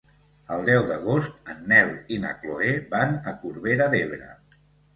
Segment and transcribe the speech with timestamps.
[0.53, 4.31] El deu d'agost en Nel i na Chloé van a Corbera d'Ebre.